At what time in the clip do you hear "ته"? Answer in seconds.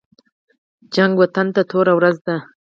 1.55-1.61